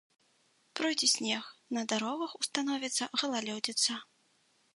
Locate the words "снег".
1.15-1.43